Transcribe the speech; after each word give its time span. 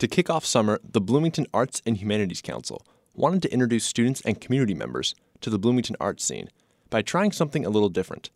To 0.00 0.06
kick 0.06 0.28
off 0.28 0.44
summer, 0.44 0.78
the 0.84 1.00
Bloomington 1.00 1.46
Arts 1.54 1.80
and 1.86 1.96
Humanities 1.96 2.42
Council 2.42 2.82
wanted 3.14 3.40
to 3.40 3.52
introduce 3.52 3.86
students 3.86 4.20
and 4.20 4.38
community 4.38 4.74
members 4.74 5.14
to 5.40 5.48
the 5.48 5.58
Bloomington 5.58 5.96
art 5.98 6.20
scene 6.20 6.50
by 6.90 7.00
trying 7.00 7.32
something 7.32 7.64
a 7.64 7.70
little 7.70 7.88
different. 7.88 8.28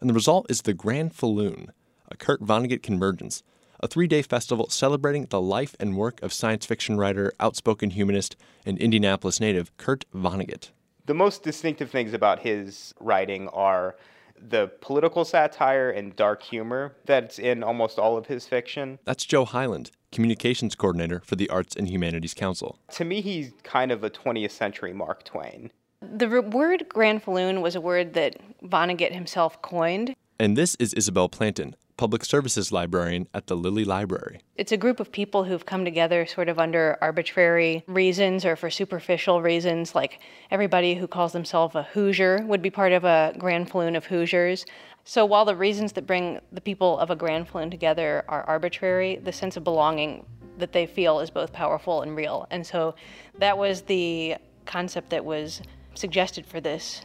And 0.00 0.08
the 0.08 0.14
result 0.14 0.46
is 0.48 0.62
the 0.62 0.74
Granfalloon, 0.74 1.70
a 2.08 2.16
Kurt 2.16 2.40
Vonnegut 2.40 2.84
convergence, 2.84 3.42
a 3.80 3.88
three 3.88 4.06
day 4.06 4.22
festival 4.22 4.68
celebrating 4.68 5.26
the 5.26 5.40
life 5.40 5.74
and 5.80 5.96
work 5.96 6.22
of 6.22 6.32
science 6.32 6.64
fiction 6.64 6.96
writer, 6.96 7.32
outspoken 7.40 7.90
humanist, 7.90 8.36
and 8.64 8.78
Indianapolis 8.78 9.40
native 9.40 9.76
Kurt 9.76 10.04
Vonnegut. 10.14 10.70
The 11.06 11.14
most 11.14 11.42
distinctive 11.42 11.90
things 11.90 12.12
about 12.12 12.40
his 12.40 12.94
writing 13.00 13.48
are 13.48 13.96
the 14.40 14.70
political 14.80 15.24
satire 15.24 15.90
and 15.90 16.14
dark 16.16 16.42
humor 16.42 16.96
that's 17.06 17.38
in 17.38 17.62
almost 17.62 17.98
all 17.98 18.16
of 18.16 18.26
his 18.26 18.46
fiction. 18.46 18.98
That's 19.04 19.24
Joe 19.24 19.44
Hyland, 19.44 19.90
communications 20.12 20.74
coordinator 20.74 21.22
for 21.24 21.36
the 21.36 21.48
Arts 21.50 21.76
and 21.76 21.88
Humanities 21.88 22.34
Council. 22.34 22.78
To 22.92 23.04
me, 23.04 23.20
he's 23.20 23.52
kind 23.62 23.92
of 23.92 24.04
a 24.04 24.10
20th 24.10 24.50
century 24.50 24.92
Mark 24.92 25.24
Twain. 25.24 25.70
The 26.00 26.28
re- 26.28 26.40
word 26.40 26.86
Granfalloon 26.88 27.60
was 27.60 27.74
a 27.74 27.80
word 27.80 28.14
that 28.14 28.36
Vonnegut 28.62 29.12
himself 29.12 29.60
coined. 29.62 30.14
And 30.38 30.56
this 30.56 30.76
is 30.76 30.94
Isabel 30.94 31.28
Planton, 31.28 31.74
public 31.98 32.24
services 32.24 32.72
librarian 32.72 33.28
at 33.34 33.48
the 33.48 33.56
Lilly 33.56 33.84
Library. 33.84 34.40
It's 34.56 34.72
a 34.72 34.76
group 34.78 35.00
of 35.00 35.12
people 35.12 35.44
who've 35.44 35.66
come 35.66 35.84
together 35.84 36.24
sort 36.24 36.48
of 36.48 36.58
under 36.58 36.96
arbitrary 37.02 37.84
reasons 37.86 38.46
or 38.46 38.56
for 38.56 38.70
superficial 38.70 39.42
reasons, 39.42 39.94
like 39.94 40.20
everybody 40.50 40.94
who 40.94 41.06
calls 41.06 41.32
themselves 41.32 41.74
a 41.74 41.82
Hoosier 41.82 42.44
would 42.46 42.62
be 42.62 42.70
part 42.70 42.92
of 42.92 43.04
a 43.04 43.34
Granfalloon 43.36 43.96
of 43.96 44.06
Hoosiers. 44.06 44.64
So 45.04 45.26
while 45.26 45.44
the 45.44 45.56
reasons 45.56 45.92
that 45.92 46.06
bring 46.06 46.38
the 46.52 46.60
people 46.60 46.98
of 46.98 47.10
a 47.10 47.16
Granfalloon 47.16 47.70
together 47.70 48.24
are 48.28 48.44
arbitrary, 48.44 49.16
the 49.16 49.32
sense 49.32 49.56
of 49.56 49.64
belonging 49.64 50.24
that 50.58 50.72
they 50.72 50.86
feel 50.86 51.20
is 51.20 51.30
both 51.30 51.52
powerful 51.52 52.02
and 52.02 52.16
real. 52.16 52.46
And 52.50 52.66
so 52.66 52.94
that 53.38 53.58
was 53.58 53.82
the 53.82 54.36
concept 54.66 55.10
that 55.10 55.24
was 55.24 55.62
suggested 55.94 56.46
for 56.46 56.60
this 56.60 57.02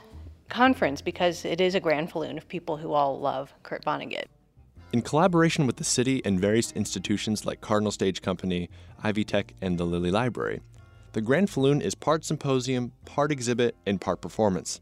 conference 0.49 1.01
because 1.01 1.45
it 1.45 1.59
is 1.59 1.73
a 1.73 1.81
Granfalloon 1.81 2.37
of 2.37 2.47
people 2.47 2.77
who 2.77 2.93
all 2.93 3.19
love 3.19 3.51
Kurt 3.63 3.83
Vonnegut. 3.83 4.25
In 4.93 5.01
collaboration 5.01 5.65
with 5.65 5.77
the 5.77 5.83
city 5.83 6.21
and 6.23 6.39
various 6.39 6.71
institutions 6.73 7.47
like 7.47 7.61
Cardinal 7.61 7.91
Stage 7.91 8.21
Company, 8.21 8.69
Ivy 9.01 9.23
Tech, 9.23 9.55
and 9.59 9.75
the 9.75 9.85
Lilly 9.85 10.11
Library, 10.11 10.61
the 11.13 11.21
Granfalloon 11.21 11.81
is 11.81 11.95
part 11.95 12.23
symposium, 12.23 12.91
part 13.03 13.31
exhibit, 13.31 13.75
and 13.87 13.99
part 13.99 14.21
performance, 14.21 14.81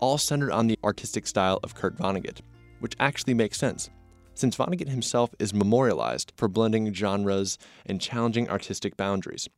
all 0.00 0.18
centered 0.18 0.50
on 0.50 0.66
the 0.66 0.76
artistic 0.82 1.28
style 1.28 1.60
of 1.62 1.76
Kurt 1.76 1.96
Vonnegut, 1.96 2.40
which 2.80 2.96
actually 2.98 3.34
makes 3.34 3.56
sense, 3.56 3.88
since 4.34 4.56
Vonnegut 4.56 4.88
himself 4.88 5.32
is 5.38 5.54
memorialized 5.54 6.32
for 6.36 6.48
blending 6.48 6.92
genres 6.92 7.56
and 7.86 8.00
challenging 8.00 8.50
artistic 8.50 8.96
boundaries. 8.96 9.48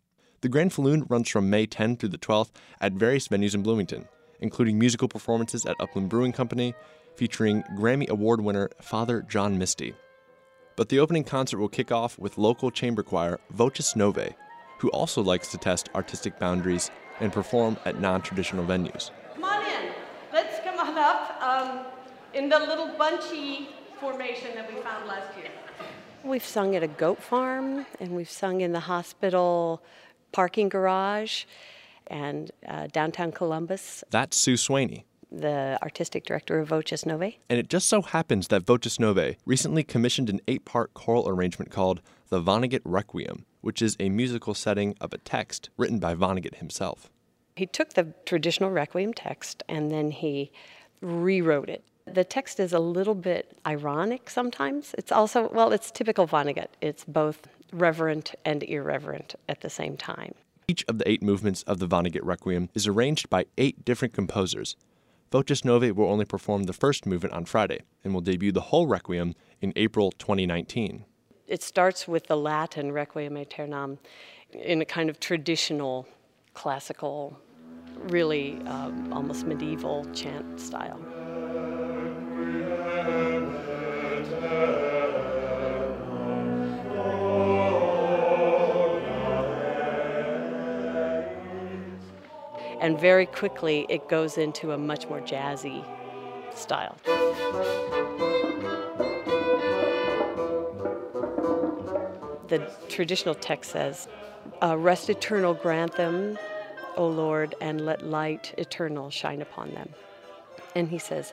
The 0.42 0.50
Granfalloon 0.50 1.09
runs 1.09 1.31
from 1.31 1.48
May 1.48 1.64
10 1.64 1.97
through 1.97 2.11
the 2.11 2.19
12th 2.19 2.50
at 2.83 2.92
various 2.92 3.28
venues 3.28 3.55
in 3.55 3.62
Bloomington, 3.62 4.06
including 4.39 4.78
musical 4.78 5.09
performances 5.09 5.64
at 5.64 5.81
Upland 5.81 6.11
Brewing 6.11 6.33
Company 6.33 6.75
featuring 7.19 7.65
Grammy 7.75 8.09
Award 8.09 8.41
winner 8.41 8.71
Father 8.81 9.23
John 9.23 9.59
Misty. 9.59 9.93
But 10.77 10.89
the 10.89 11.01
opening 11.01 11.25
concert 11.25 11.59
will 11.59 11.69
kick 11.69 11.91
off 11.91 12.17
with 12.17 12.39
local 12.39 12.71
chamber 12.71 13.03
choir 13.03 13.41
Voces 13.51 13.95
Novae, 13.95 14.37
who 14.79 14.89
also 14.91 15.21
likes 15.21 15.49
to 15.49 15.59
test 15.59 15.89
artistic 15.97 16.39
boundaries 16.39 16.93
and 17.19 17.33
perform 17.33 17.77
at 17.85 18.01
non 18.01 18.23
traditional 18.23 18.65
venues. 18.65 19.11
Come 19.35 19.43
on 19.43 19.65
in. 19.65 19.93
Let's 20.33 20.61
come 20.61 20.79
on 20.79 20.97
up 20.97 21.43
um, 21.43 21.87
in 22.35 22.49
the 22.49 22.61
little 22.61 22.97
bunchy 22.97 23.71
formation 23.99 24.55
that 24.55 24.73
we 24.73 24.81
found 24.81 25.09
last 25.09 25.37
year. 25.37 25.51
We've 26.23 26.45
sung 26.45 26.77
at 26.77 26.85
a 26.85 26.89
goat 26.89 27.21
farm, 27.21 27.85
and 27.99 28.15
we've 28.15 28.31
sung 28.31 28.61
in 28.61 28.71
the 28.71 28.81
hospital 28.81 29.83
parking 30.31 30.69
garage 30.69 31.47
and 32.07 32.53
uh, 32.69 32.87
downtown 32.93 33.33
Columbus. 33.33 34.05
That's 34.11 34.37
Sue 34.37 34.55
Swaney, 34.55 35.03
the 35.31 35.79
artistic 35.83 36.25
director 36.25 36.59
of 36.59 36.69
Voces 36.69 37.05
Novae. 37.05 37.39
And 37.49 37.59
it 37.59 37.69
just 37.69 37.89
so 37.89 38.03
happens 38.03 38.49
that 38.49 38.66
Voces 38.66 38.99
Novae 38.99 39.37
recently 39.44 39.84
commissioned 39.84 40.31
an 40.31 40.41
eight 40.49 40.65
part 40.65 40.94
choral 40.94 41.28
arrangement 41.28 41.71
called 41.71 42.00
The 42.28 42.41
Vonnegut 42.41 42.83
Requiem, 42.84 43.44
which 43.61 43.83
is 43.83 43.97
a 44.00 44.09
musical 44.09 44.55
setting 44.55 44.97
of 45.00 45.12
a 45.12 45.19
text 45.19 45.71
written 45.77 45.99
by 45.99 46.15
Vonnegut 46.15 46.56
himself. 46.56 47.11
He 47.56 47.66
took 47.66 47.94
the 47.94 48.15
traditional 48.25 48.71
Requiem 48.71 49.12
text 49.12 49.62
and 49.69 49.91
then 49.91 50.11
he 50.11 50.50
rewrote 51.00 51.69
it. 51.69 51.84
The 52.06 52.25
text 52.25 52.59
is 52.59 52.72
a 52.72 52.78
little 52.78 53.15
bit 53.15 53.59
ironic 53.66 54.31
sometimes. 54.31 54.95
It's 54.97 55.12
also, 55.12 55.50
well, 55.50 55.72
it's 55.72 55.91
typical 55.91 56.27
Vonnegut. 56.27 56.69
It's 56.81 57.05
both 57.05 57.49
reverent 57.72 58.34
and 58.45 58.62
irreverent 58.62 59.34
at 59.49 59.60
the 59.60 59.69
same 59.69 59.97
time. 59.97 60.34
Each 60.69 60.84
of 60.89 60.99
the 60.99 61.09
eight 61.09 61.22
movements 61.22 61.62
of 61.65 61.78
the 61.78 61.89
Vonnegut 61.89 62.22
Requiem 62.22 62.71
is 62.75 62.87
arranged 62.87 63.28
by 63.28 63.47
eight 63.59 63.84
different 63.84 64.15
composers. 64.15 64.77
Voces 65.31 65.62
Novae 65.62 65.93
will 65.93 66.09
only 66.09 66.25
perform 66.25 66.65
the 66.65 66.72
first 66.72 67.05
movement 67.05 67.34
on 67.34 67.44
Friday 67.44 67.81
and 68.03 68.15
will 68.15 68.22
debut 68.22 68.50
the 68.50 68.62
whole 68.62 68.87
Requiem 68.87 69.34
in 69.61 69.72
April 69.77 70.11
2019. 70.12 71.05
It 71.47 71.62
starts 71.62 72.09
with 72.09 72.27
the 72.27 72.37
Latin 72.37 72.93
Requiem 72.93 73.37
Aeternam 73.37 73.99
in 74.53 74.81
a 74.81 74.84
kind 74.84 75.11
of 75.11 75.21
traditional, 75.21 76.06
classical, 76.55 77.39
really 78.09 78.59
um, 78.66 79.12
almost 79.12 79.47
medieval 79.47 80.06
chant 80.15 80.61
style. 80.61 81.00
And 92.81 92.99
very 92.99 93.27
quickly 93.27 93.87
it 93.89 94.09
goes 94.09 94.39
into 94.39 94.72
a 94.72 94.78
much 94.78 95.09
more 95.09 95.21
jazzy 95.21 95.84
style. 96.55 96.97
The 102.49 102.71
traditional 102.89 103.34
text 103.34 103.72
says, 103.72 104.09
Rest 104.62 105.11
eternal 105.11 105.55
grant 105.55 105.97
them, 105.97 106.39
O 106.97 107.06
Lord, 107.06 107.55
and 107.61 107.84
let 107.84 108.03
light 108.03 108.55
eternal 108.56 109.10
shine 109.10 109.43
upon 109.43 109.75
them. 109.75 109.91
And 110.75 110.89
he 110.89 110.99
says, 110.99 111.33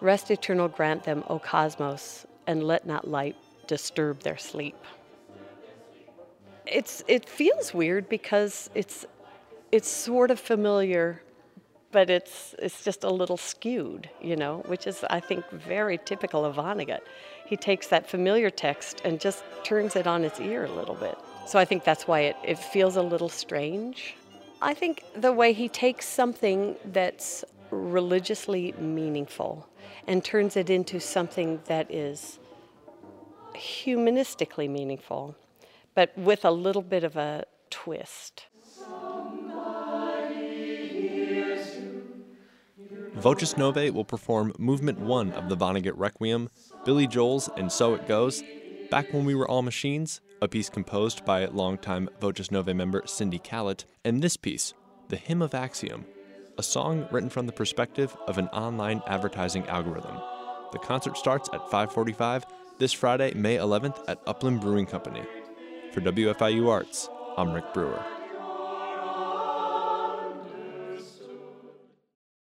Rest 0.00 0.30
eternal 0.30 0.68
grant 0.68 1.04
them, 1.04 1.24
O 1.28 1.38
cosmos, 1.38 2.26
and 2.46 2.64
let 2.64 2.86
not 2.86 3.06
light 3.08 3.36
disturb 3.66 4.20
their 4.20 4.36
sleep. 4.36 4.76
It's, 6.66 7.04
it 7.08 7.28
feels 7.28 7.74
weird 7.74 8.08
because 8.08 8.70
it's 8.74 9.06
it's 9.74 9.88
sort 9.88 10.30
of 10.30 10.38
familiar, 10.38 11.20
but 11.90 12.08
it's 12.08 12.54
it's 12.60 12.84
just 12.84 13.02
a 13.02 13.10
little 13.10 13.36
skewed, 13.36 14.08
you 14.22 14.36
know, 14.36 14.62
which 14.66 14.86
is 14.86 15.04
I 15.10 15.18
think 15.18 15.42
very 15.50 15.98
typical 15.98 16.44
of 16.44 16.54
Vonnegut. 16.54 17.00
He 17.44 17.56
takes 17.56 17.88
that 17.88 18.08
familiar 18.08 18.50
text 18.50 19.02
and 19.04 19.18
just 19.18 19.42
turns 19.64 19.96
it 19.96 20.06
on 20.06 20.22
its 20.22 20.38
ear 20.38 20.66
a 20.66 20.70
little 20.70 20.94
bit. 20.94 21.18
So 21.48 21.58
I 21.58 21.64
think 21.64 21.82
that's 21.82 22.06
why 22.06 22.20
it, 22.20 22.36
it 22.44 22.58
feels 22.58 22.94
a 22.94 23.02
little 23.02 23.28
strange. 23.28 24.14
I 24.62 24.74
think 24.74 25.02
the 25.16 25.32
way 25.32 25.52
he 25.52 25.68
takes 25.68 26.06
something 26.06 26.76
that's 26.92 27.44
religiously 27.72 28.74
meaningful 28.78 29.68
and 30.06 30.24
turns 30.24 30.56
it 30.56 30.70
into 30.70 31.00
something 31.00 31.60
that 31.64 31.90
is 31.90 32.38
humanistically 33.56 34.70
meaningful, 34.70 35.34
but 35.96 36.16
with 36.16 36.44
a 36.44 36.52
little 36.52 36.82
bit 36.94 37.02
of 37.02 37.16
a 37.16 37.44
twist. 37.70 38.46
Voces 43.14 43.54
Novae 43.56 43.90
will 43.90 44.04
perform 44.04 44.52
Movement 44.58 44.98
1 44.98 45.32
of 45.32 45.48
the 45.48 45.56
Vonnegut 45.56 45.94
Requiem, 45.96 46.48
Billy 46.84 47.06
Joel's 47.06 47.48
And 47.56 47.70
So 47.70 47.94
It 47.94 48.08
Goes, 48.08 48.42
Back 48.90 49.12
When 49.12 49.24
We 49.24 49.36
Were 49.36 49.48
All 49.48 49.62
Machines, 49.62 50.20
a 50.42 50.48
piece 50.48 50.68
composed 50.68 51.24
by 51.24 51.46
longtime 51.46 52.10
Voces 52.20 52.48
Novae 52.50 52.74
member 52.74 53.02
Cindy 53.06 53.38
Callett, 53.38 53.84
and 54.04 54.20
this 54.20 54.36
piece, 54.36 54.74
The 55.08 55.16
Hymn 55.16 55.42
of 55.42 55.52
Acxiom, 55.52 56.04
a 56.58 56.62
song 56.62 57.06
written 57.12 57.30
from 57.30 57.46
the 57.46 57.52
perspective 57.52 58.16
of 58.26 58.36
an 58.36 58.48
online 58.48 59.00
advertising 59.06 59.66
algorithm. 59.68 60.18
The 60.72 60.80
concert 60.80 61.16
starts 61.16 61.48
at 61.52 61.70
5:45 61.70 62.44
this 62.78 62.92
Friday, 62.92 63.32
May 63.34 63.56
11th 63.56 64.02
at 64.08 64.20
Upland 64.26 64.60
Brewing 64.60 64.86
Company. 64.86 65.22
For 65.92 66.00
WFIU 66.00 66.68
Arts, 66.68 67.08
I'm 67.38 67.52
Rick 67.52 67.72
Brewer. 67.72 68.04